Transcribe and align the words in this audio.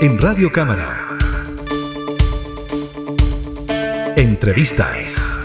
en 0.00 0.16
Radio 0.18 0.52
Cámara. 0.52 1.18
Entrevistas. 4.16 5.36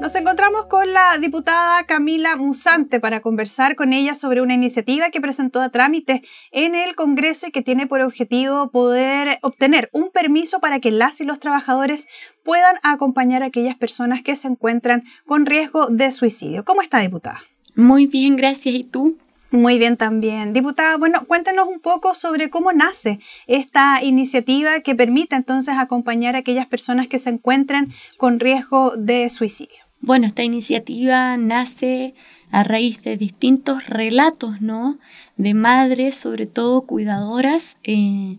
Nos 0.00 0.16
encontramos 0.16 0.66
con 0.66 0.92
la 0.92 1.18
diputada 1.18 1.84
Camila 1.84 2.34
Musante 2.34 2.98
para 2.98 3.20
conversar 3.20 3.76
con 3.76 3.92
ella 3.92 4.14
sobre 4.14 4.40
una 4.40 4.54
iniciativa 4.54 5.10
que 5.10 5.20
presentó 5.20 5.60
a 5.60 5.68
trámite 5.68 6.22
en 6.50 6.74
el 6.74 6.96
Congreso 6.96 7.46
y 7.46 7.52
que 7.52 7.62
tiene 7.62 7.86
por 7.86 8.00
objetivo 8.00 8.70
poder 8.72 9.38
obtener 9.42 9.88
un 9.92 10.10
permiso 10.10 10.58
para 10.58 10.80
que 10.80 10.90
las 10.90 11.20
y 11.20 11.24
los 11.24 11.38
trabajadores 11.38 12.08
puedan 12.42 12.74
acompañar 12.82 13.44
a 13.44 13.46
aquellas 13.46 13.76
personas 13.76 14.22
que 14.22 14.34
se 14.34 14.48
encuentran 14.48 15.04
con 15.26 15.46
riesgo 15.46 15.86
de 15.86 16.10
suicidio. 16.10 16.64
¿Cómo 16.64 16.82
está, 16.82 16.98
diputada? 16.98 17.40
Muy 17.76 18.06
bien, 18.06 18.34
gracias. 18.34 18.74
¿Y 18.74 18.82
tú? 18.82 19.16
Muy 19.52 19.78
bien 19.78 19.98
también. 19.98 20.54
Diputada, 20.54 20.96
bueno, 20.96 21.26
cuéntenos 21.26 21.68
un 21.68 21.78
poco 21.78 22.14
sobre 22.14 22.48
cómo 22.48 22.72
nace 22.72 23.20
esta 23.46 24.02
iniciativa 24.02 24.80
que 24.80 24.94
permite 24.94 25.36
entonces 25.36 25.74
acompañar 25.76 26.36
a 26.36 26.38
aquellas 26.38 26.66
personas 26.66 27.06
que 27.06 27.18
se 27.18 27.28
encuentren 27.28 27.92
con 28.16 28.40
riesgo 28.40 28.96
de 28.96 29.28
suicidio. 29.28 29.76
Bueno, 30.00 30.26
esta 30.26 30.42
iniciativa 30.42 31.36
nace 31.36 32.14
a 32.50 32.64
raíz 32.64 33.02
de 33.02 33.18
distintos 33.18 33.86
relatos, 33.88 34.62
¿no? 34.62 34.98
De 35.36 35.52
madres, 35.52 36.16
sobre 36.16 36.46
todo 36.46 36.86
cuidadoras, 36.86 37.76
eh, 37.84 38.38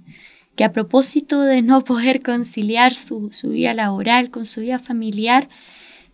que 0.56 0.64
a 0.64 0.72
propósito 0.72 1.42
de 1.42 1.62
no 1.62 1.84
poder 1.84 2.24
conciliar 2.24 2.96
su, 2.96 3.30
vida 3.44 3.74
laboral 3.74 4.32
con 4.32 4.48
su 4.48 4.62
vida 4.62 4.80
familiar, 4.80 5.48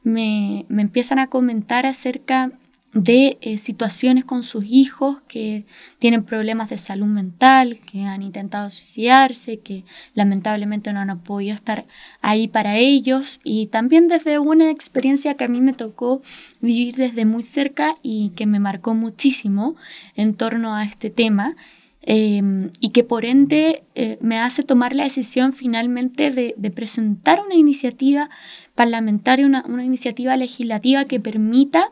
me, 0.03 0.65
me 0.67 0.81
empiezan 0.81 1.19
a 1.19 1.27
comentar 1.27 1.85
acerca 1.85 2.51
de 2.93 3.37
eh, 3.41 3.57
situaciones 3.59 4.25
con 4.25 4.41
sus 4.41 4.65
hijos 4.65 5.21
que 5.27 5.65
tienen 5.99 6.23
problemas 6.23 6.69
de 6.69 6.79
salud 6.79 7.05
mental, 7.05 7.77
que 7.91 8.01
han 8.03 8.23
intentado 8.23 8.71
suicidarse, 8.71 9.59
que 9.59 9.83
lamentablemente 10.15 10.91
no 10.91 10.99
han 10.99 11.19
podido 11.19 11.53
estar 11.53 11.85
ahí 12.21 12.47
para 12.47 12.77
ellos 12.77 13.41
y 13.43 13.67
también 13.67 14.07
desde 14.07 14.39
una 14.39 14.71
experiencia 14.71 15.35
que 15.35 15.43
a 15.43 15.47
mí 15.49 15.61
me 15.61 15.73
tocó 15.73 16.21
vivir 16.61 16.95
desde 16.95 17.25
muy 17.25 17.43
cerca 17.43 17.95
y 18.01 18.31
que 18.31 18.47
me 18.47 18.59
marcó 18.59 18.95
muchísimo 18.95 19.75
en 20.15 20.33
torno 20.33 20.75
a 20.75 20.83
este 20.83 21.09
tema. 21.11 21.55
Em, 22.01 22.71
y 22.79 22.89
que 22.89 23.03
por 23.03 23.25
ende 23.25 23.83
eh, 23.93 24.17
me 24.21 24.39
hace 24.39 24.63
tomar 24.63 24.95
la 24.95 25.03
decisión 25.03 25.51
finalmente 25.51 26.31
de, 26.31 26.71
presentar 26.71 27.41
una 27.45 27.55
iniciativa 27.55 28.29
parlamentaria, 28.73 29.45
una, 29.45 29.65
una 29.67 29.83
iniciativa 29.83 30.37
legislativa 30.37 31.03
que 31.05 31.19
permita 31.19 31.91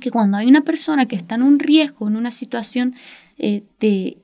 que 0.00 0.10
cuando 0.10 0.36
hay 0.36 0.46
una 0.46 0.62
persona 0.62 1.06
que 1.06 1.16
está 1.16 1.34
en 1.34 1.42
un 1.42 1.58
riesgo, 1.58 2.08
en 2.08 2.16
una 2.16 2.30
situación 2.30 2.94
eh, 3.38 3.64
de 3.80 4.18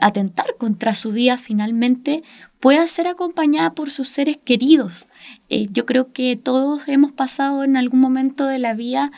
atentar 0.00 0.56
contra 0.58 0.94
su 0.94 1.12
vida 1.12 1.38
finalmente, 1.38 2.22
pueda 2.60 2.86
ser 2.86 3.06
acompañada 3.06 3.74
por 3.74 3.90
sus 3.90 4.08
seres 4.08 4.36
queridos. 4.36 5.06
Eh, 5.48 5.68
yo 5.70 5.86
creo 5.86 6.12
que 6.12 6.36
todos 6.36 6.82
hemos 6.88 7.12
pasado 7.12 7.64
en 7.64 7.76
algún 7.76 8.00
momento 8.00 8.46
de 8.46 8.58
la 8.58 8.74
vida 8.74 9.12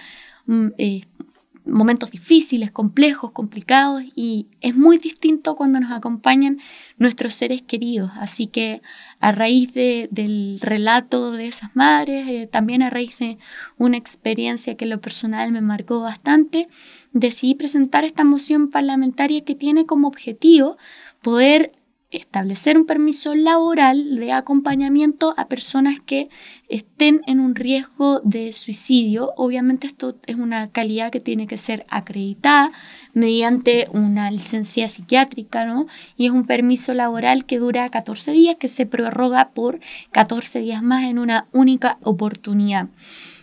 mm, 0.47 0.69
eh, 0.79 1.03
momentos 1.67 2.11
difíciles, 2.11 2.71
complejos, 2.71 3.33
complicados 3.33 4.03
y 4.15 4.47
es 4.61 4.77
muy 4.77 4.99
distinto 4.99 5.57
cuando 5.57 5.81
nos 5.81 5.91
acompañan 5.93 6.59
nuestros 6.97 7.35
seres 7.35 7.63
queridos. 7.63 8.11
Así 8.19 8.47
que 8.47 8.83
a 9.21 9.33
raíz 9.33 9.73
del 9.75 10.59
relato 10.61 11.33
de 11.33 11.49
esas 11.49 11.75
madres, 11.75 12.27
eh, 12.29 12.49
también 12.51 12.83
a 12.83 12.91
raíz 12.91 13.19
de 13.19 13.39
una 13.79 13.97
experiencia 13.97 14.77
que 14.77 14.87
lo 14.87 15.01
personal 15.01 15.53
me 15.53 15.61
marcó 15.61 16.01
bastante, 16.01 16.69
decidí 17.13 17.55
presentar 17.55 18.05
esta 18.05 18.25
moción 18.25 18.71
parlamentaria 18.71 19.45
que 19.45 19.55
tiene 19.55 19.87
como 19.87 20.09
objetivo 20.09 20.77
poder 21.23 21.73
establecer 22.11 22.79
un 22.79 22.87
permiso 22.87 23.35
laboral 23.35 24.17
de 24.17 24.33
acompañamiento 24.33 25.35
a 25.37 25.49
personas 25.49 25.99
que 26.05 26.29
estén 26.69 27.23
en 27.27 27.41
un 27.41 27.55
riesgo 27.55 28.21
de 28.21 28.53
suicidio. 28.53 29.33
Obviamente 29.37 29.87
esto 29.87 30.17
es 30.27 30.37
una 30.37 30.71
calidad 30.71 31.11
que 31.11 31.21
tiene 31.21 31.47
que 31.47 31.57
ser 31.57 31.85
acreditada 31.89 32.71
mediante 33.13 33.89
una 33.93 34.31
licencia 34.31 34.89
psiquiátrica, 34.89 35.65
¿no? 35.65 35.87
Y 36.17 36.27
es 36.27 36.33
un 36.33 36.47
permiso 36.47 36.95
laboral 36.95 37.45
que 37.45 37.59
dura 37.59 37.89
14 37.91 38.31
días, 38.33 38.57
que 38.57 38.69
se 38.69 38.87
prorroga 38.87 39.51
por 39.51 39.81
14 40.13 40.61
días 40.61 40.83
más 40.83 41.05
en 41.05 41.19
una 41.19 41.47
única 41.53 41.99
oportunidad. 42.03 42.89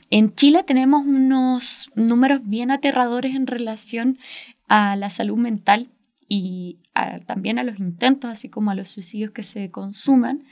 En 0.10 0.34
Chile 0.36 0.64
tenemos 0.64 1.06
unos 1.06 1.92
números 1.96 2.42
bien 2.46 2.72
aterradores 2.72 3.36
en 3.36 3.48
relación 3.48 4.20
a 4.68 4.96
la 4.96 5.10
salud 5.10 5.38
mental 5.38 5.90
y 6.28 6.80
también 7.26 7.60
a 7.60 7.64
los 7.64 7.80
intentos, 7.80 8.30
así 8.30 8.50
como 8.50 8.72
a 8.72 8.76
los 8.76 8.90
suicidios 8.90 9.32
que 9.32 9.44
se 9.44 9.72
consuman. 9.72 10.44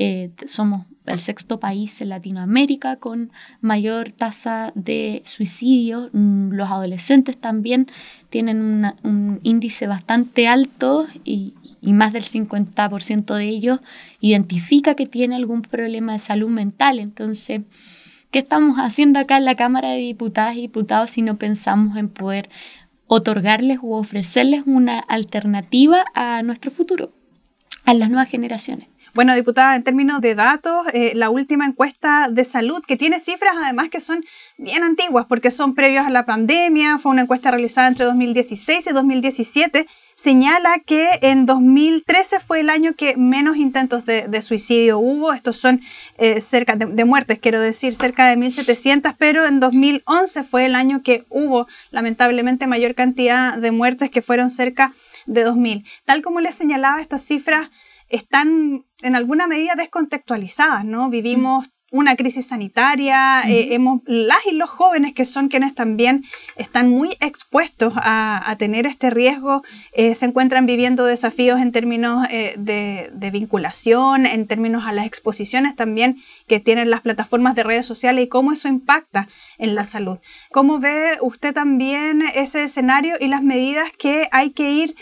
Eh, 0.00 0.30
somos 0.46 0.86
el 1.06 1.18
sexto 1.18 1.58
país 1.58 2.00
en 2.00 2.10
Latinoamérica 2.10 2.96
con 2.96 3.32
mayor 3.60 4.12
tasa 4.12 4.70
de 4.76 5.22
suicidio. 5.24 6.08
Mm, 6.12 6.52
los 6.52 6.70
adolescentes 6.70 7.36
también 7.36 7.88
tienen 8.30 8.84
un 9.02 9.40
índice 9.42 9.88
bastante 9.88 10.46
alto 10.46 11.08
y, 11.24 11.54
y 11.80 11.94
más 11.94 12.12
del 12.12 12.22
50% 12.22 13.34
de 13.34 13.48
ellos 13.48 13.80
identifica 14.20 14.94
que 14.94 15.06
tiene 15.06 15.34
algún 15.34 15.62
problema 15.62 16.12
de 16.12 16.20
salud 16.20 16.48
mental. 16.48 17.00
Entonces, 17.00 17.62
¿qué 18.30 18.38
estamos 18.38 18.78
haciendo 18.78 19.18
acá 19.18 19.36
en 19.38 19.46
la 19.46 19.56
Cámara 19.56 19.90
de 19.90 19.98
Diputadas 19.98 20.56
y 20.56 20.60
Diputados 20.60 21.10
si 21.10 21.22
no 21.22 21.38
pensamos 21.38 21.96
en 21.96 22.08
poder 22.08 22.48
otorgarles 23.08 23.78
u 23.82 23.94
ofrecerles 23.94 24.62
una 24.66 25.00
alternativa 25.00 26.04
a 26.14 26.42
nuestro 26.42 26.70
futuro, 26.70 27.12
a 27.84 27.94
las 27.94 28.10
nuevas 28.10 28.28
generaciones. 28.28 28.88
Bueno, 29.18 29.34
diputada, 29.34 29.74
en 29.74 29.82
términos 29.82 30.20
de 30.20 30.36
datos, 30.36 30.86
eh, 30.92 31.10
la 31.16 31.28
última 31.28 31.66
encuesta 31.66 32.28
de 32.30 32.44
salud, 32.44 32.84
que 32.86 32.96
tiene 32.96 33.18
cifras 33.18 33.56
además 33.60 33.88
que 33.88 33.98
son 33.98 34.24
bien 34.58 34.84
antiguas, 34.84 35.26
porque 35.28 35.50
son 35.50 35.74
previos 35.74 36.06
a 36.06 36.10
la 36.10 36.24
pandemia, 36.24 36.98
fue 36.98 37.10
una 37.10 37.22
encuesta 37.22 37.50
realizada 37.50 37.88
entre 37.88 38.04
2016 38.04 38.86
y 38.86 38.92
2017, 38.92 39.88
señala 40.14 40.70
que 40.86 41.08
en 41.22 41.46
2013 41.46 42.38
fue 42.38 42.60
el 42.60 42.70
año 42.70 42.94
que 42.94 43.16
menos 43.16 43.56
intentos 43.56 44.06
de, 44.06 44.40
suicidio 44.40 45.00
hubo. 45.00 45.32
Estos 45.32 45.56
son 45.56 45.80
eh, 46.18 46.40
cerca 46.40 46.76
de, 46.76 47.04
muertes, 47.04 47.40
quiero 47.40 47.60
decir, 47.60 47.96
cerca 47.96 48.28
de 48.28 48.36
1.700, 48.36 49.16
pero 49.18 49.46
en 49.46 49.58
2011 49.58 50.44
fue 50.44 50.66
el 50.66 50.76
año 50.76 51.02
que 51.02 51.24
hubo 51.28 51.66
lamentablemente 51.90 52.68
mayor 52.68 52.94
cantidad 52.94 53.58
de 53.58 53.72
muertes, 53.72 54.12
que 54.12 54.22
fueron 54.22 54.48
cerca 54.48 54.92
de 55.26 55.44
2.000. 55.44 55.84
Tal 56.04 56.22
como 56.22 56.38
les 56.38 56.54
señalaba, 56.54 57.00
estas 57.00 57.24
cifras 57.24 57.68
están 58.10 58.84
en 59.02 59.14
alguna 59.14 59.46
medida 59.46 59.74
descontextualizadas, 59.76 60.84
¿no? 60.84 61.08
Vivimos 61.08 61.70
una 61.90 62.16
crisis 62.16 62.46
sanitaria, 62.46 63.40
eh, 63.48 63.68
hemos, 63.72 64.02
las 64.04 64.44
y 64.46 64.52
los 64.52 64.68
jóvenes 64.68 65.14
que 65.14 65.24
son 65.24 65.48
quienes 65.48 65.74
también 65.74 66.22
están 66.56 66.90
muy 66.90 67.08
expuestos 67.20 67.94
a, 67.96 68.54
tener 68.58 68.86
este 68.86 69.08
riesgo, 69.08 69.62
eh, 69.92 70.14
se 70.14 70.26
encuentran 70.26 70.66
viviendo 70.66 71.04
desafíos 71.04 71.60
en 71.60 71.72
términos 71.72 72.26
eh, 72.30 72.54
de, 72.58 73.08
de, 73.12 73.30
vinculación, 73.30 74.26
en 74.26 74.46
términos 74.46 74.84
a 74.84 74.92
las 74.92 75.06
exposiciones 75.06 75.76
también 75.76 76.18
que 76.46 76.60
tienen 76.60 76.90
las 76.90 77.02
plataformas 77.02 77.54
de 77.54 77.62
redes 77.62 77.86
sociales 77.86 78.24
y 78.24 78.28
cómo 78.28 78.52
eso 78.52 78.68
impacta 78.68 79.28
en 79.58 79.74
la 79.74 79.84
salud. 79.84 80.18
¿Cómo 80.50 80.80
ve 80.80 81.18
usted 81.22 81.54
también 81.54 82.22
ese 82.34 82.64
escenario 82.64 83.14
y 83.18 83.28
las 83.28 83.42
medidas 83.42 83.90
que 83.96 84.28
hay 84.32 84.50
que 84.50 84.72
ir 84.72 84.94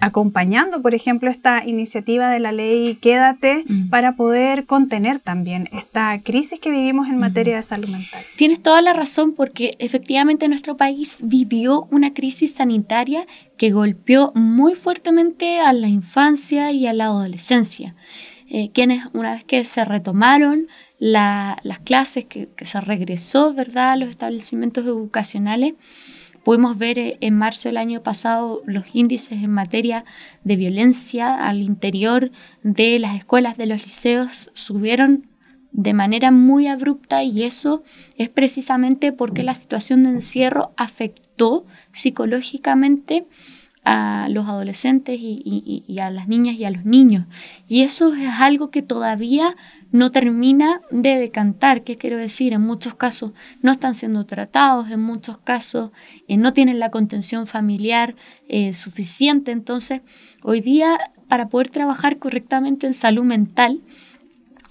acompañando, 0.00 0.80
por 0.80 0.94
ejemplo, 0.94 1.28
esta 1.28 1.66
iniciativa 1.66 2.30
de 2.30 2.38
la 2.38 2.52
ley 2.52 2.94
Quédate 3.00 3.64
mm. 3.66 3.88
para 3.88 4.14
poder 4.14 4.64
contener 4.64 5.18
también 5.18 5.68
esta 5.72 6.20
crisis 6.22 6.60
que 6.60 6.70
vivimos 6.70 7.08
en 7.08 7.18
materia 7.18 7.56
de 7.56 7.62
salud 7.62 7.88
mental. 7.88 8.22
Tienes 8.36 8.62
toda 8.62 8.80
la 8.80 8.92
razón 8.92 9.32
porque 9.32 9.72
efectivamente 9.80 10.48
nuestro 10.48 10.76
país 10.76 11.18
vivió 11.22 11.88
una 11.90 12.14
crisis 12.14 12.54
sanitaria 12.54 13.26
que 13.56 13.72
golpeó 13.72 14.32
muy 14.36 14.76
fuertemente 14.76 15.58
a 15.58 15.72
la 15.72 15.88
infancia 15.88 16.70
y 16.70 16.86
a 16.86 16.92
la 16.92 17.06
adolescencia, 17.06 17.96
eh, 18.48 18.70
quienes 18.72 19.04
una 19.14 19.32
vez 19.32 19.42
que 19.42 19.64
se 19.64 19.84
retomaron 19.84 20.68
las 21.00 21.78
clases, 21.84 22.24
que, 22.24 22.48
que 22.56 22.64
se 22.64 22.80
regresó 22.80 23.52
¿verdad? 23.54 23.92
a 23.92 23.96
los 23.96 24.08
establecimientos 24.08 24.84
educacionales, 24.84 25.74
Pudimos 26.44 26.78
ver 26.78 26.98
eh, 26.98 27.18
en 27.20 27.36
marzo 27.36 27.68
del 27.68 27.76
año 27.76 28.02
pasado 28.02 28.62
los 28.66 28.94
índices 28.94 29.42
en 29.42 29.50
materia 29.50 30.04
de 30.44 30.56
violencia 30.56 31.46
al 31.48 31.62
interior 31.62 32.30
de 32.62 32.98
las 32.98 33.16
escuelas 33.16 33.56
de 33.56 33.66
los 33.66 33.82
liceos 33.82 34.50
subieron 34.54 35.26
de 35.72 35.92
manera 35.92 36.30
muy 36.30 36.66
abrupta 36.66 37.22
y 37.22 37.42
eso 37.42 37.82
es 38.16 38.28
precisamente 38.28 39.12
porque 39.12 39.42
la 39.42 39.54
situación 39.54 40.02
de 40.02 40.10
encierro 40.10 40.72
afectó 40.76 41.66
psicológicamente 41.92 43.26
a 43.84 44.28
los 44.28 44.46
adolescentes 44.48 45.18
y, 45.20 45.98
a 46.00 46.10
las 46.10 46.28
niñas 46.28 46.56
y 46.56 46.64
a 46.64 46.70
los 46.70 46.84
niños. 46.84 47.26
Y 47.68 47.82
eso 47.82 48.12
es 48.12 48.28
algo 48.38 48.70
que 48.70 48.82
todavía 48.82 49.56
no 49.90 50.10
termina 50.10 50.80
de 50.90 51.18
decantar. 51.18 51.82
¿Qué 51.82 51.96
quiero 51.96 52.18
decir? 52.18 52.52
En 52.52 52.60
muchos 52.60 52.94
casos 52.94 53.32
no 53.62 53.72
están 53.72 53.94
siendo 53.94 54.24
tratados, 54.26 54.90
en 54.90 55.00
muchos 55.00 55.38
casos 55.38 55.90
eh, 56.28 56.36
no 56.36 56.52
tienen 56.52 56.78
la 56.78 56.90
contención 56.90 57.46
familiar 57.46 58.14
eh, 58.48 58.72
suficiente. 58.72 59.50
Entonces, 59.50 60.02
hoy 60.42 60.60
día, 60.60 60.98
para 61.28 61.48
poder 61.48 61.68
trabajar 61.68 62.18
correctamente 62.18 62.86
en 62.86 62.94
salud 62.94 63.24
mental, 63.24 63.80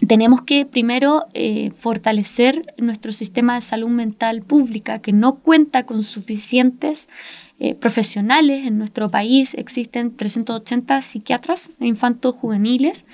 tenemos 0.07 0.43
que 0.43 0.67
primero 0.67 1.25
eh, 1.33 1.71
fortalecer 1.75 2.75
nuestro 2.77 3.11
sistema 3.11 3.55
de 3.55 3.61
salud 3.61 3.89
mental 3.89 4.43
pública 4.43 4.99
que 4.99 5.11
no 5.11 5.35
cuenta 5.35 5.85
con 5.85 6.03
suficientes 6.03 7.09
profesionales. 7.79 8.67
En 8.67 8.77
nuestro 8.77 9.09
país 9.09 9.55
existen 9.55 10.15
380 10.15 11.01
psiquiatras 11.01 11.71
infantos 11.79 12.35
juveniles 12.35 13.07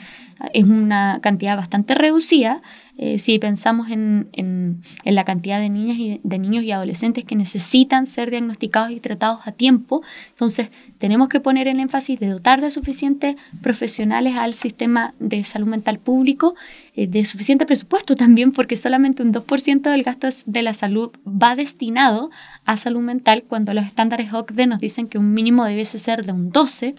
es 0.54 0.66
una 0.66 1.20
cantidad 1.22 1.56
bastante 1.56 1.96
reducida 1.96 2.62
eh, 2.96 3.18
si 3.18 3.40
pensamos 3.40 3.90
en, 3.90 4.30
en, 4.34 4.84
la 5.04 5.26
cantidad 5.26 5.60
de, 5.60 5.68
niñas 5.68 5.98
y, 5.98 6.22
de 6.24 6.38
niños 6.38 6.64
y 6.64 6.72
adolescentes 6.72 7.26
que 7.26 7.36
necesitan 7.36 8.06
ser 8.06 8.30
diagnosticados 8.30 8.92
y 8.92 9.00
tratados 9.00 9.48
a 9.48 9.52
tiempo. 9.52 10.04
Entonces, 10.30 10.70
tenemos 11.00 11.28
que 11.28 11.40
poner 11.40 11.68
el 11.68 11.80
énfasis 11.80 12.20
de 12.20 12.28
dotar 12.28 12.62
de 12.62 12.70
suficientes 12.70 13.36
profesionales 13.64 14.36
al 14.36 14.54
sistema 14.54 15.16
de 15.20 15.44
salud 15.44 15.68
mental 15.68 15.98
público, 15.98 16.54
eh, 16.96 17.08
de 17.08 17.26
suficiente 17.26 17.66
presupuesto 17.66 18.16
también, 18.16 18.52
porque 18.52 18.76
solamente 18.76 19.24
un 19.24 19.34
2% 19.34 19.90
del 19.90 20.04
gasto 20.04 20.28
de 20.46 20.62
la 20.62 20.76
salud 20.76 21.12
va 21.26 21.56
destinado 21.56 22.30
a 22.64 22.78
salud 22.78 23.02
mental, 23.02 23.44
cuando 23.48 23.74
los 23.74 23.88
estándares 23.88 24.32
OCDE 24.32 24.68
nos 24.68 24.80
dicen 24.80 25.08
que 25.08 25.18
un 25.18 25.34
mínimo 25.34 25.66
debe 25.66 25.84
ser 25.86 26.26
de 26.26 26.32
un 26.32 26.52
12%. 26.52 26.94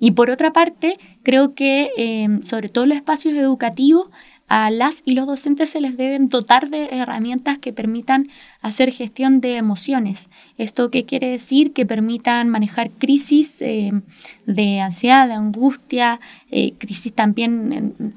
Y 0.00 0.12
por 0.12 0.30
otra 0.30 0.52
parte, 0.52 0.98
creo 1.22 1.54
que 1.54 1.90
em, 1.96 2.42
sobre 2.42 2.68
todo 2.68 2.86
los 2.86 2.96
espacios 2.96 3.34
educativos, 3.34 4.08
a 4.48 4.70
las 4.70 5.02
y 5.04 5.12
los 5.12 5.26
docentes 5.26 5.70
se 5.70 5.80
les 5.80 5.96
deben 5.96 6.30
dotar 6.30 6.70
de 6.70 6.88
herramientas 6.90 7.58
que 7.58 7.72
permitan 7.72 8.28
hacer 8.62 8.90
gestión 8.92 9.40
de 9.40 9.56
emociones. 9.56 10.30
¿Esto 10.56 10.90
qué 10.90 11.04
quiere 11.04 11.28
decir? 11.28 11.72
Que 11.74 11.84
permitan 11.84 12.48
manejar 12.48 12.90
crisis 12.90 13.56
em, 13.60 14.02
de 14.46 14.80
ansiedad, 14.80 15.28
de 15.28 15.34
angustia, 15.34 16.18
eh, 16.50 16.72
crisis 16.78 17.12
también 17.12 18.14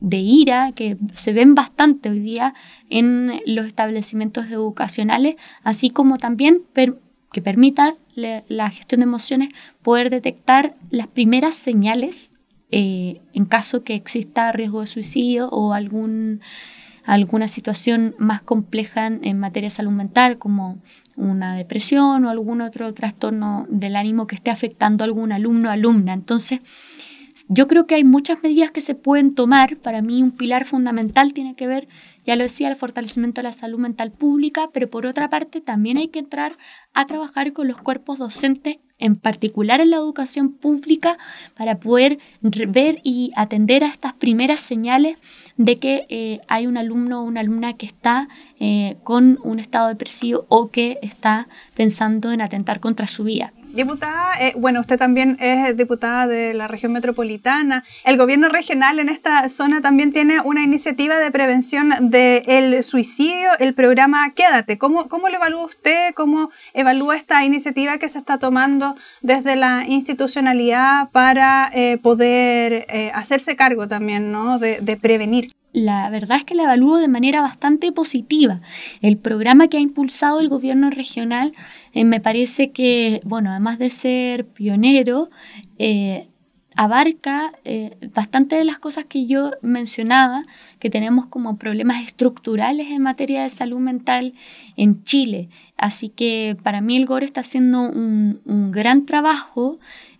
de 0.00 0.18
ira, 0.18 0.70
que 0.72 0.96
se 1.14 1.32
ven 1.32 1.56
bastante 1.56 2.10
hoy 2.10 2.20
día 2.20 2.54
en 2.88 3.40
los 3.44 3.66
establecimientos 3.66 4.46
educacionales, 4.46 5.34
así 5.64 5.90
como 5.90 6.18
también 6.18 6.62
que 7.32 7.42
permitan 7.42 7.94
la 8.16 8.70
gestión 8.70 9.00
de 9.00 9.04
emociones, 9.04 9.50
poder 9.82 10.10
detectar 10.10 10.74
las 10.90 11.06
primeras 11.06 11.54
señales 11.54 12.30
eh, 12.70 13.20
en 13.32 13.44
caso 13.44 13.84
que 13.84 13.94
exista 13.94 14.50
riesgo 14.50 14.80
de 14.80 14.86
suicidio 14.86 15.48
o 15.50 15.72
algún, 15.72 16.40
alguna 17.04 17.46
situación 17.46 18.16
más 18.18 18.42
compleja 18.42 19.06
en, 19.06 19.38
materia 19.38 19.68
de 19.68 19.74
salud 19.74 19.92
mental, 19.92 20.38
como 20.38 20.78
una 21.14 21.54
depresión 21.54 22.24
o 22.24 22.30
algún 22.30 22.60
otro 22.60 22.92
trastorno 22.92 23.66
del 23.68 23.94
ánimo 23.94 24.26
que 24.26 24.34
esté 24.34 24.50
afectando 24.50 25.04
a 25.04 25.06
algún 25.06 25.30
alumno 25.30 25.68
o 25.68 25.72
alumna. 25.72 26.12
Entonces, 26.12 26.60
yo 27.48 27.68
creo 27.68 27.86
que 27.86 27.96
hay 27.96 28.04
muchas 28.04 28.42
medidas 28.42 28.70
que 28.70 28.80
se 28.80 28.94
pueden 28.94 29.34
tomar. 29.34 29.76
Para 29.78 30.02
mí 30.02 30.22
un 30.22 30.30
pilar 30.30 30.64
fundamental 30.64 31.32
tiene 31.32 31.54
que 31.54 31.66
ver 31.66 31.88
ya 32.26 32.34
lo 32.34 32.42
decía, 32.42 32.68
el 32.68 32.76
fortalecimiento 32.76 33.40
de 33.40 33.44
la 33.44 33.52
salud 33.52 33.78
mental 33.78 34.10
pública, 34.10 34.68
pero 34.72 34.90
por 34.90 35.06
otra 35.06 35.30
parte 35.30 35.60
también 35.60 35.96
hay 35.96 36.08
que 36.08 36.18
entrar 36.18 36.58
a 36.92 37.06
trabajar 37.06 37.52
con 37.52 37.68
los 37.68 37.80
cuerpos 37.80 38.18
docentes 38.18 38.78
en 38.98 39.16
particular 39.16 39.80
en 39.82 39.90
la 39.90 39.98
educación 39.98 40.52
pública, 40.52 41.18
para 41.54 41.78
poder 41.78 42.18
ver 42.40 43.00
y 43.04 43.30
atender 43.36 43.84
a 43.84 43.88
estas 43.88 44.14
primeras 44.14 44.58
señales 44.58 45.18
de 45.58 45.78
que 45.78 46.06
eh, 46.08 46.40
hay 46.48 46.66
un 46.66 46.78
alumno 46.78 47.20
o 47.20 47.24
una 47.24 47.40
alumna 47.40 47.74
que 47.74 47.84
está 47.84 48.28
eh, 48.58 48.96
con 49.04 49.38
un 49.44 49.58
estado 49.58 49.88
depresivo 49.88 50.46
o 50.48 50.70
que 50.70 50.98
está 51.02 51.46
pensando 51.74 52.32
en 52.32 52.40
atentar 52.40 52.80
contra 52.80 53.06
su 53.06 53.24
vida. 53.24 53.52
Diputada, 53.76 54.32
eh, 54.40 54.54
bueno, 54.56 54.80
usted 54.80 54.96
también 54.96 55.36
es 55.38 55.76
diputada 55.76 56.26
de 56.26 56.54
la 56.54 56.66
región 56.66 56.92
metropolitana. 56.92 57.84
El 58.04 58.16
gobierno 58.16 58.48
regional 58.48 58.98
en 59.00 59.10
esta 59.10 59.46
zona 59.50 59.82
también 59.82 60.12
tiene 60.12 60.40
una 60.40 60.64
iniciativa 60.64 61.18
de 61.18 61.30
prevención 61.30 61.92
del 62.00 62.82
suicidio, 62.82 63.50
el 63.58 63.74
programa 63.74 64.32
Quédate. 64.34 64.78
¿Cómo, 64.78 65.08
¿Cómo 65.08 65.28
lo 65.28 65.36
evalúa 65.36 65.66
usted? 65.66 66.14
¿Cómo 66.14 66.50
evalúa 66.72 67.16
esta 67.16 67.44
iniciativa 67.44 67.98
que 67.98 68.08
se 68.08 68.18
está 68.18 68.38
tomando 68.38 68.96
desde 69.20 69.56
la 69.56 69.84
institucionalidad 69.86 71.10
para 71.10 71.70
eh, 71.74 71.98
poder 72.02 72.86
eh, 72.88 73.12
hacerse 73.14 73.56
cargo 73.56 73.88
también 73.88 74.32
¿no? 74.32 74.58
de, 74.58 74.80
de 74.80 74.96
prevenir? 74.96 75.55
La 75.76 76.08
verdad 76.08 76.38
es 76.38 76.44
que 76.44 76.54
la 76.54 76.62
evalúo 76.62 76.96
de 76.96 77.06
manera 77.06 77.42
bastante 77.42 77.92
positiva. 77.92 78.62
El 79.02 79.18
programa 79.18 79.68
que 79.68 79.76
ha 79.76 79.80
impulsado 79.80 80.40
el 80.40 80.48
gobierno 80.48 80.88
regional 80.88 81.52
eh, 81.92 82.06
me 82.06 82.18
parece 82.18 82.70
que, 82.70 83.20
bueno, 83.24 83.50
además 83.50 83.78
de 83.78 83.90
ser 83.90 84.46
pionero, 84.46 85.28
eh, 85.76 86.28
abarca 86.76 87.52
eh, 87.64 87.94
bastante 88.14 88.56
de 88.56 88.64
las 88.64 88.78
cosas 88.78 89.04
que 89.04 89.26
yo 89.26 89.50
mencionaba, 89.60 90.42
que 90.78 90.88
tenemos 90.88 91.26
como 91.26 91.58
problemas 91.58 92.02
estructurales 92.02 92.88
en 92.88 93.02
materia 93.02 93.42
de 93.42 93.50
salud 93.50 93.78
mental 93.78 94.32
en 94.78 95.04
Chile. 95.04 95.50
Así 95.76 96.08
que 96.08 96.56
para 96.62 96.80
mí 96.80 96.96
el 96.96 97.04
GORE 97.04 97.26
está 97.26 97.42
haciendo 97.42 97.82
un, 97.82 98.40
un 98.46 98.70
gran 98.70 99.04
trabajo 99.04 99.78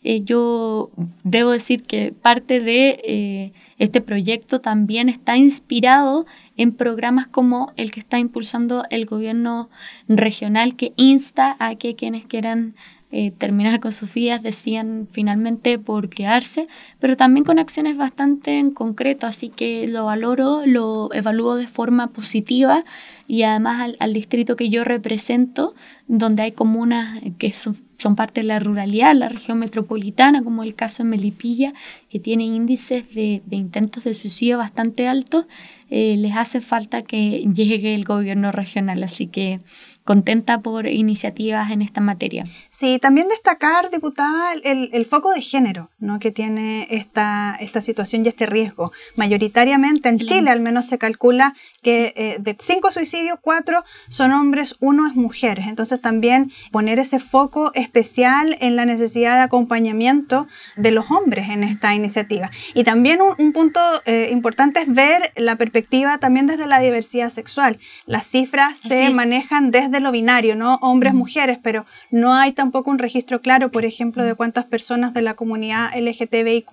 eh, 0.08 0.22
yo 0.22 0.90
debo 1.24 1.50
decir 1.50 1.82
que 1.82 2.12
parte 2.12 2.60
de 2.60 3.00
eh, 3.04 3.52
este 3.78 4.00
proyecto 4.00 4.60
también 4.60 5.08
está 5.08 5.36
inspirado 5.36 6.26
en 6.56 6.70
programas 6.70 7.26
como 7.26 7.72
el 7.76 7.90
que 7.90 7.98
está 7.98 8.20
impulsando 8.20 8.84
el 8.90 9.04
gobierno 9.04 9.68
regional 10.06 10.76
que 10.76 10.92
insta 10.94 11.56
a 11.58 11.74
que 11.74 11.96
quienes 11.96 12.24
quieran 12.24 12.76
eh, 13.10 13.32
terminar 13.32 13.80
con 13.80 13.92
sus 13.92 14.14
vidas 14.14 14.42
decían 14.42 15.08
finalmente 15.10 15.78
por 15.78 16.08
quedarse, 16.08 16.68
pero 17.00 17.16
también 17.16 17.44
con 17.44 17.58
acciones 17.58 17.96
bastante 17.96 18.60
en 18.60 18.70
concreto, 18.70 19.26
así 19.26 19.48
que 19.48 19.88
lo 19.88 20.04
valoro, 20.04 20.66
lo 20.66 21.12
evalúo 21.12 21.56
de 21.56 21.66
forma 21.66 22.08
positiva 22.08 22.84
y 23.26 23.42
además 23.42 23.94
al 23.98 24.12
distrito 24.12 24.56
que 24.56 24.68
yo 24.68 24.84
represento, 24.84 25.74
donde 26.06 26.42
hay 26.42 26.52
comunas 26.52 27.20
que 27.38 27.52
son 27.52 27.76
son 27.98 28.16
parte 28.16 28.40
de 28.40 28.46
la 28.46 28.58
ruralidad, 28.58 29.14
la 29.14 29.28
región 29.28 29.58
metropolitana, 29.58 30.42
como 30.42 30.62
el 30.62 30.74
caso 30.74 31.02
de 31.02 31.08
Melipilla, 31.08 31.72
que 32.10 32.18
tiene 32.18 32.44
índices 32.44 33.14
de, 33.14 33.42
de 33.46 33.56
intentos 33.56 34.04
de 34.04 34.14
suicidio 34.14 34.58
bastante 34.58 35.08
altos, 35.08 35.46
eh, 35.88 36.16
les 36.18 36.36
hace 36.36 36.60
falta 36.60 37.02
que 37.02 37.46
llegue 37.54 37.94
el 37.94 38.04
gobierno 38.04 38.50
regional. 38.50 39.02
Así 39.04 39.28
que 39.28 39.60
contenta 40.04 40.60
por 40.60 40.86
iniciativas 40.86 41.70
en 41.70 41.80
esta 41.80 42.00
materia. 42.00 42.44
Sí, 42.70 42.98
también 42.98 43.28
destacar, 43.28 43.90
diputada, 43.90 44.52
el, 44.64 44.90
el 44.92 45.04
foco 45.04 45.32
de 45.32 45.40
género 45.40 45.90
¿no? 45.98 46.18
que 46.18 46.30
tiene 46.30 46.86
esta, 46.90 47.56
esta 47.60 47.80
situación 47.80 48.24
y 48.24 48.28
este 48.28 48.46
riesgo. 48.46 48.92
Mayoritariamente 49.16 50.08
en 50.08 50.18
Chile 50.18 50.50
al 50.50 50.60
menos 50.60 50.86
se 50.86 50.98
calcula 50.98 51.54
que 51.82 52.12
eh, 52.16 52.36
de 52.40 52.56
cinco 52.58 52.90
suicidios, 52.90 53.15
cuatro 53.40 53.84
son 54.08 54.32
hombres, 54.32 54.76
uno 54.80 55.06
es 55.06 55.14
mujeres. 55.14 55.66
Entonces 55.66 56.00
también 56.00 56.50
poner 56.70 56.98
ese 56.98 57.18
foco 57.18 57.72
especial 57.74 58.56
en 58.60 58.76
la 58.76 58.86
necesidad 58.86 59.36
de 59.36 59.42
acompañamiento 59.42 60.46
de 60.76 60.90
los 60.90 61.10
hombres 61.10 61.48
en 61.50 61.64
esta 61.64 61.94
iniciativa. 61.94 62.50
Y 62.74 62.84
también 62.84 63.20
un, 63.20 63.52
punto 63.52 63.80
eh, 64.04 64.28
importante 64.32 64.80
es 64.80 64.92
ver 64.92 65.32
la 65.36 65.56
perspectiva 65.56 66.18
también 66.18 66.46
desde 66.46 66.66
la 66.66 66.80
diversidad 66.80 67.28
sexual. 67.28 67.78
Las 68.06 68.26
cifras 68.26 68.78
se 68.78 69.10
manejan 69.10 69.70
desde 69.70 70.00
lo 70.00 70.12
binario, 70.12 70.56
¿no? 70.56 70.76
Hombres, 70.76 71.14
mujeres, 71.14 71.58
pero 71.62 71.86
no 72.10 72.34
hay 72.34 72.52
tampoco 72.52 72.90
un 72.90 72.98
registro 72.98 73.40
claro, 73.40 73.70
por 73.70 73.84
ejemplo, 73.84 74.24
de 74.24 74.34
cuántas 74.34 74.64
personas 74.64 75.14
de 75.14 75.22
la 75.22 75.34
comunidad 75.34 75.90
LGTBIQ 75.96 76.66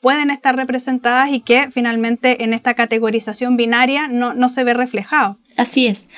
pueden 0.00 0.30
estar 0.30 0.56
representadas 0.56 1.30
y 1.30 1.40
que 1.40 1.70
finalmente 1.70 2.44
en 2.44 2.52
esta 2.52 2.74
categorización 2.74 3.56
binaria 3.56 4.08
no, 4.08 4.34
no 4.34 4.48
se 4.48 4.64
ve 4.64 4.74
reflejado. 4.74 5.38
Así 5.60 5.86
es. 5.86 6.08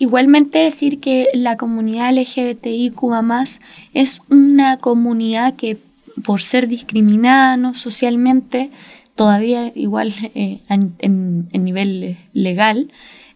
Igualmente 0.00 0.58
decir 0.58 0.98
que 0.98 1.28
la 1.32 1.56
comunidad 1.56 2.12
LGBTIQ 2.12 3.00
es 3.94 4.22
una 4.28 4.76
comunidad 4.78 5.54
que 5.54 5.78
por 6.24 6.40
ser 6.40 6.66
discriminada 6.66 7.56
¿no? 7.56 7.74
socialmente, 7.74 8.72
todavía 9.14 9.70
igual 9.76 10.12
eh, 10.34 10.62
en, 10.68 11.46
en, 11.52 11.64
nivel 11.64 12.16
legal, 12.32 12.90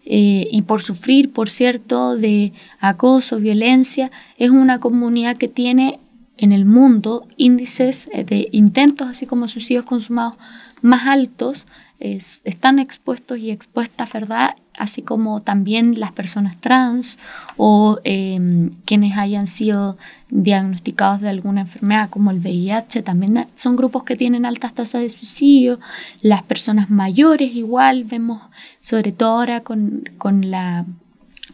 eh, 0.05 0.49
y 0.51 0.63
por 0.63 0.81
sufrir, 0.81 1.31
por 1.31 1.49
cierto, 1.49 2.17
de 2.17 2.51
acoso, 2.81 3.37
violencia, 3.37 4.11
es 4.37 4.49
una 4.49 4.81
comunidad 4.81 5.37
que 5.37 5.47
tiene 5.47 6.01
en 6.35 6.51
el 6.51 6.65
mundo 6.65 7.25
índices 7.37 8.09
eh, 8.11 8.25
de 8.25 8.49
intentos, 8.51 9.07
así 9.07 9.25
como 9.25 9.47
suicidios 9.47 9.85
consumados, 9.85 10.35
más 10.81 11.07
altos, 11.07 11.67
están 12.01 12.79
expuestos 12.79 13.37
y 13.37 13.49
expuestas, 13.49 14.11
¿verdad? 14.11 14.57
Así 14.77 15.01
como 15.01 15.41
también 15.41 15.99
las 15.99 16.11
personas 16.11 16.57
trans 16.59 17.19
o 17.57 17.99
em, 18.03 18.69
quienes 18.85 19.17
hayan 19.17 19.47
sido 19.47 19.97
diagnosticados 20.29 21.21
de 21.21 21.29
alguna 21.29 21.61
enfermedad 21.61 22.09
como 22.09 22.31
el 22.31 22.39
VIH, 22.39 23.03
también 23.03 23.47
son 23.55 23.75
grupos 23.75 24.03
que 24.03 24.15
tienen 24.15 24.45
altas 24.45 24.73
tasas 24.73 25.01
de 25.01 25.09
suicidio, 25.09 25.79
las 26.21 26.41
personas 26.41 26.89
mayores 26.89 27.55
igual, 27.55 28.03
vemos 28.03 28.41
sobre 28.81 29.11
todo 29.11 29.29
ahora 29.37 29.61
con, 29.61 30.09
con 30.17 30.49
la 30.49 30.85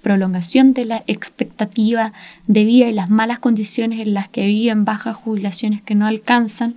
prolongación 0.02 0.74
de 0.74 0.86
la 0.86 1.04
expectativa 1.08 2.14
de 2.48 2.64
vida 2.64 2.88
y 2.88 2.94
las 2.94 3.10
malas 3.10 3.40
condiciones 3.40 4.00
en 4.00 4.14
las 4.14 4.30
que 4.30 4.46
viven, 4.46 4.86
bajas 4.86 5.16
jubilaciones 5.16 5.82
que 5.82 5.96
no 5.96 6.08
alcanzan, 6.08 6.76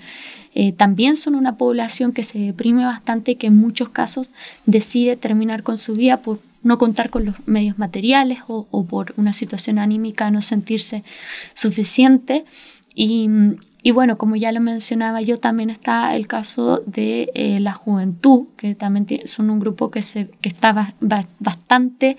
eh, 0.55 0.73
también 0.73 1.17
son 1.17 1.35
una 1.35 1.57
población 1.57 2.13
que 2.13 2.25
se 2.25 2.39
deprime 2.39 2.85
bastante 2.85 3.33
y 3.33 3.37
que 3.37 3.47
en 3.47 3.57
muchos 3.57 3.89
casos 3.89 4.31
decide 4.67 5.17
terminar 5.17 5.63
con 5.63 5.79
su 5.79 5.95
vida 5.95 6.19
por 6.19 6.41
no 6.63 6.79
contar 6.79 7.11
con 7.11 7.25
los 7.25 7.35
medios 7.47 7.79
materiales 7.79 8.41
o, 8.47 8.85
por 8.85 9.15
una 9.17 9.33
situación 9.33 9.79
anímica, 9.79 10.31
no 10.31 10.43
sentirse 10.43 11.03
suficiente. 11.55 12.45
Y, 12.95 13.29
bueno, 13.93 14.17
como 14.17 14.37
ya 14.37 14.53
lo 14.53 14.61
mencionaba 14.61 15.23
yo, 15.23 15.39
también 15.39 15.71
está 15.71 16.15
el 16.15 16.29
caso 16.29 16.83
de 16.87 17.33
eh, 17.35 17.59
la 17.59 17.73
juventud, 17.73 18.47
que 18.57 18.75
también 18.77 19.27
son 19.27 19.51
un 19.51 19.59
grupo 19.59 19.91
que, 19.91 20.03
se, 20.03 20.29
que 20.41 20.49
está 20.49 20.95
bastante 21.41 22.17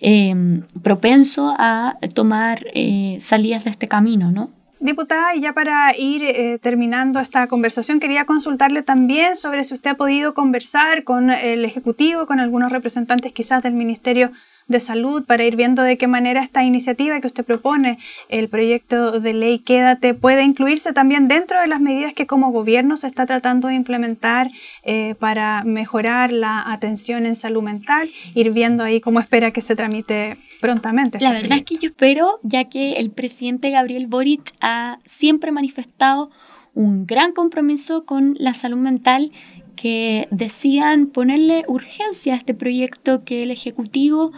em, 0.00 0.62
propenso 0.82 1.54
a 1.58 1.98
tomar 2.14 2.64
eh, 2.72 3.18
salidas 3.20 3.64
de 3.64 3.70
este 3.70 3.86
camino, 3.86 4.32
¿no? 4.32 4.50
Diputada, 4.84 5.34
y 5.34 5.40
ya 5.40 5.54
para 5.54 5.96
ir 5.96 6.22
eh, 6.22 6.58
terminando 6.58 7.18
esta 7.18 7.46
conversación, 7.46 8.00
quería 8.00 8.26
consultarle 8.26 8.82
también 8.82 9.34
sobre 9.34 9.64
si 9.64 9.72
usted 9.72 9.92
ha 9.92 9.94
podido 9.94 10.34
conversar 10.34 11.04
con 11.04 11.30
el 11.30 11.64
Ejecutivo, 11.64 12.26
con 12.26 12.38
algunos 12.38 12.70
representantes 12.70 13.32
quizás 13.32 13.62
del 13.62 13.72
Ministerio 13.72 14.30
de 14.66 14.80
Salud, 14.80 15.24
para 15.24 15.44
ir 15.44 15.56
viendo 15.56 15.82
de 15.82 15.98
qué 15.98 16.06
manera 16.06 16.42
esta 16.42 16.64
iniciativa 16.64 17.20
que 17.20 17.26
usted 17.26 17.44
propone, 17.44 17.98
el 18.28 18.48
proyecto 18.48 19.20
de 19.20 19.34
ley 19.34 19.58
Quédate, 19.58 20.14
puede 20.14 20.42
incluirse 20.42 20.92
también 20.92 21.28
dentro 21.28 21.60
de 21.60 21.66
las 21.66 21.80
medidas 21.80 22.14
que 22.14 22.26
como 22.26 22.50
gobierno 22.50 22.96
se 22.96 23.06
está 23.06 23.26
tratando 23.26 23.68
de 23.68 23.74
implementar 23.74 24.50
eh, 24.84 25.14
para 25.18 25.64
mejorar 25.64 26.32
la 26.32 26.72
atención 26.72 27.26
en 27.26 27.36
salud 27.36 27.62
mental, 27.62 28.10
ir 28.34 28.52
viendo 28.52 28.84
ahí 28.84 29.00
cómo 29.00 29.20
espera 29.20 29.50
que 29.50 29.60
se 29.60 29.76
tramite 29.76 30.36
prontamente. 30.60 31.18
La 31.20 31.32
verdad 31.32 31.58
es 31.58 31.64
que 31.64 31.76
yo 31.76 31.88
espero, 31.88 32.40
ya 32.42 32.64
que 32.64 32.94
el 32.94 33.10
presidente 33.10 33.70
Gabriel 33.70 34.06
Boric 34.06 34.52
ha 34.60 34.98
siempre 35.04 35.52
manifestado 35.52 36.30
un 36.74 37.06
gran 37.06 37.32
compromiso 37.32 38.04
con 38.04 38.34
la 38.38 38.52
salud 38.54 38.78
mental 38.78 39.30
que 39.74 40.28
decían 40.30 41.06
ponerle 41.06 41.64
urgencia 41.68 42.34
a 42.34 42.36
este 42.36 42.54
proyecto 42.54 43.24
que 43.24 43.42
el 43.42 43.50
Ejecutivo 43.50 44.32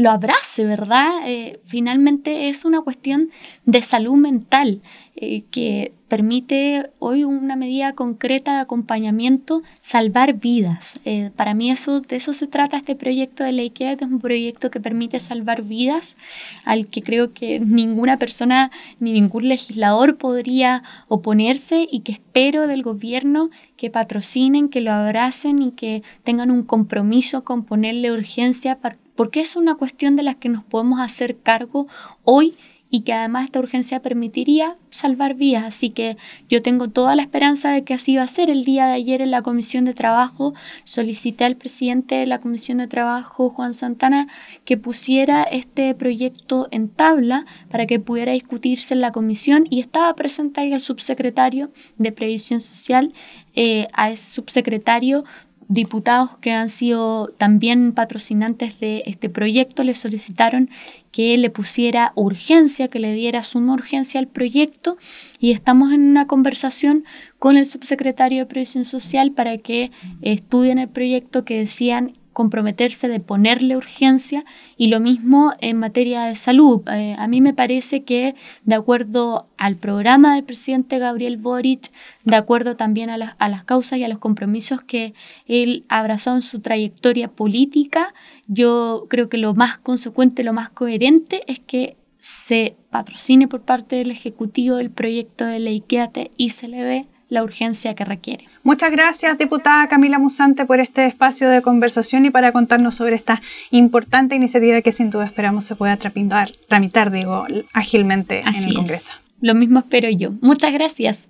lo 0.00 0.10
abrace, 0.10 0.64
¿verdad? 0.64 1.10
Eh, 1.26 1.60
finalmente 1.64 2.48
es 2.48 2.64
una 2.64 2.80
cuestión 2.80 3.30
de 3.64 3.82
salud 3.82 4.16
mental 4.16 4.80
eh, 5.16 5.42
que 5.50 5.92
permite 6.08 6.90
hoy 6.98 7.22
una 7.22 7.54
medida 7.54 7.94
concreta 7.94 8.54
de 8.54 8.60
acompañamiento, 8.60 9.62
salvar 9.80 10.34
vidas. 10.34 10.98
Eh, 11.04 11.30
para 11.36 11.54
mí 11.54 11.70
eso, 11.70 12.00
de 12.00 12.16
eso 12.16 12.32
se 12.32 12.48
trata 12.48 12.76
este 12.76 12.96
proyecto 12.96 13.44
de 13.44 13.52
ley 13.52 13.70
que 13.70 13.92
es 13.92 14.02
un 14.02 14.18
proyecto 14.18 14.70
que 14.70 14.80
permite 14.80 15.20
salvar 15.20 15.62
vidas, 15.62 16.16
al 16.64 16.88
que 16.88 17.02
creo 17.02 17.32
que 17.32 17.60
ninguna 17.60 18.16
persona 18.16 18.72
ni 18.98 19.12
ningún 19.12 19.48
legislador 19.48 20.16
podría 20.16 20.82
oponerse 21.06 21.86
y 21.88 22.00
que 22.00 22.12
espero 22.12 22.66
del 22.66 22.82
gobierno 22.82 23.50
que 23.76 23.88
patrocinen, 23.88 24.68
que 24.68 24.80
lo 24.80 24.92
abracen 24.92 25.62
y 25.62 25.70
que 25.70 26.02
tengan 26.24 26.50
un 26.50 26.64
compromiso 26.64 27.44
con 27.44 27.64
ponerle 27.64 28.10
urgencia 28.10 28.78
para 28.78 28.96
porque 29.20 29.42
es 29.42 29.54
una 29.54 29.74
cuestión 29.74 30.16
de 30.16 30.22
la 30.22 30.36
que 30.36 30.48
nos 30.48 30.64
podemos 30.64 30.98
hacer 30.98 31.36
cargo 31.36 31.86
hoy 32.24 32.54
y 32.88 33.02
que 33.02 33.12
además 33.12 33.44
esta 33.44 33.58
urgencia 33.58 34.00
permitiría 34.00 34.78
salvar 34.88 35.34
vidas. 35.34 35.64
Así 35.64 35.90
que 35.90 36.16
yo 36.48 36.62
tengo 36.62 36.88
toda 36.88 37.14
la 37.14 37.20
esperanza 37.20 37.70
de 37.70 37.84
que 37.84 37.92
así 37.92 38.16
va 38.16 38.22
a 38.22 38.28
ser. 38.28 38.48
El 38.48 38.64
día 38.64 38.86
de 38.86 38.94
ayer 38.94 39.20
en 39.20 39.30
la 39.30 39.42
Comisión 39.42 39.84
de 39.84 39.92
Trabajo 39.92 40.54
solicité 40.84 41.44
al 41.44 41.56
presidente 41.56 42.14
de 42.14 42.24
la 42.24 42.40
Comisión 42.40 42.78
de 42.78 42.86
Trabajo, 42.86 43.50
Juan 43.50 43.74
Santana, 43.74 44.26
que 44.64 44.78
pusiera 44.78 45.42
este 45.42 45.94
proyecto 45.94 46.68
en 46.70 46.88
tabla 46.88 47.44
para 47.68 47.84
que 47.84 48.00
pudiera 48.00 48.32
discutirse 48.32 48.94
en 48.94 49.02
la 49.02 49.12
comisión 49.12 49.66
y 49.68 49.80
estaba 49.80 50.14
presente 50.14 50.62
ahí 50.62 50.72
el 50.72 50.80
subsecretario 50.80 51.70
de 51.98 52.10
Previsión 52.10 52.60
Social, 52.60 53.12
eh, 53.54 53.86
a 53.92 54.10
ese 54.10 54.32
subsecretario 54.32 55.24
diputados 55.70 56.36
que 56.38 56.50
han 56.50 56.68
sido 56.68 57.28
también 57.38 57.92
patrocinantes 57.92 58.80
de 58.80 59.04
este 59.06 59.28
proyecto 59.30 59.84
le 59.84 59.94
solicitaron 59.94 60.68
que 61.12 61.38
le 61.38 61.48
pusiera 61.48 62.12
urgencia, 62.16 62.88
que 62.88 62.98
le 62.98 63.14
diera 63.14 63.42
suma 63.42 63.74
urgencia 63.74 64.18
al 64.18 64.26
proyecto 64.26 64.98
y 65.38 65.52
estamos 65.52 65.92
en 65.92 66.02
una 66.02 66.26
conversación 66.26 67.04
con 67.38 67.56
el 67.56 67.66
subsecretario 67.66 68.40
de 68.40 68.46
Previsión 68.46 68.84
Social 68.84 69.30
para 69.30 69.58
que 69.58 69.92
estudien 70.22 70.80
el 70.80 70.88
proyecto 70.88 71.44
que 71.44 71.58
decían 71.58 72.14
comprometerse 72.32 73.08
de 73.08 73.20
ponerle 73.20 73.76
urgencia 73.76 74.44
y 74.76 74.88
lo 74.88 75.00
mismo 75.00 75.52
en 75.60 75.78
materia 75.78 76.24
de 76.24 76.36
salud. 76.36 76.82
Eh, 76.88 77.16
a 77.18 77.26
mí 77.28 77.40
me 77.40 77.54
parece 77.54 78.04
que 78.04 78.34
de 78.64 78.74
acuerdo 78.74 79.48
al 79.56 79.76
programa 79.76 80.34
del 80.34 80.44
presidente 80.44 80.98
Gabriel 80.98 81.36
Boric, 81.36 81.90
de 82.24 82.36
acuerdo 82.36 82.76
también 82.76 83.10
a, 83.10 83.16
las 83.16 83.64
causas 83.64 83.98
y 83.98 84.04
a 84.04 84.08
los 84.08 84.18
compromisos 84.18 84.82
que 84.82 85.12
él 85.46 85.84
ha 85.88 85.98
abrazado 85.98 86.36
en 86.36 86.42
su 86.42 86.60
trayectoria 86.60 87.28
política, 87.28 88.14
yo 88.46 89.06
creo 89.08 89.28
que 89.28 89.38
lo 89.38 89.54
más 89.54 89.78
consecuente, 89.78 90.44
lo 90.44 90.52
más 90.52 90.70
coherente 90.70 91.42
es 91.46 91.58
que 91.58 91.96
se 92.18 92.76
patrocine 92.90 93.48
por 93.48 93.62
parte 93.62 93.96
del 93.96 94.10
Ejecutivo 94.10 94.78
el 94.78 94.90
proyecto 94.90 95.46
de 95.46 95.58
ley 95.58 95.80
Quédate 95.80 96.30
y 96.36 96.50
se 96.50 96.68
le 96.68 96.82
dé 96.82 97.08
la 97.30 97.42
urgencia 97.42 97.94
que 97.94 98.04
requiere. 98.04 98.46
Muchas 98.62 98.90
gracias, 98.92 99.38
diputada 99.38 99.88
Camila 99.88 100.18
Musante, 100.18 100.66
por 100.66 100.80
este 100.80 101.06
espacio 101.06 101.48
de 101.48 101.62
conversación 101.62 102.26
y 102.26 102.30
para 102.30 102.52
contarnos 102.52 102.96
sobre 102.96 103.14
esta 103.14 103.40
importante 103.70 104.34
iniciativa 104.34 104.82
que 104.82 104.92
sin 104.92 105.10
duda 105.10 105.24
esperamos 105.24 105.64
se 105.64 105.76
pueda 105.76 105.96
tramitar, 105.96 106.50
tramitar 106.68 107.10
digo, 107.10 107.46
ágilmente 107.72 108.40
en 108.40 108.68
el 108.68 108.74
Congreso. 108.74 109.14
Lo 109.40 109.54
mismo 109.54 109.78
espero 109.78 110.10
yo. 110.10 110.32
Muchas 110.42 110.72
gracias. 110.72 111.28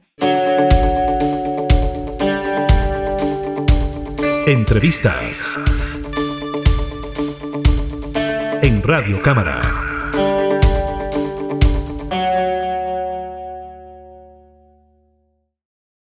Entrevistas 4.46 5.58
en 8.62 8.82
Radio 8.82 9.22
Cámara. 9.22 9.79